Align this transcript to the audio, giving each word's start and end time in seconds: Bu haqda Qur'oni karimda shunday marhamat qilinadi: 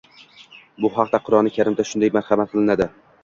Bu 0.85 0.89
haqda 0.95 1.19
Qur'oni 1.27 1.53
karimda 1.57 1.87
shunday 1.91 2.13
marhamat 2.17 2.53
qilinadi: 2.55 2.89